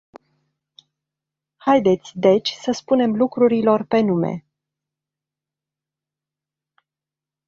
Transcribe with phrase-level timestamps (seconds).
[1.57, 4.45] Haideți deci să spunem lucrurilor pe nume.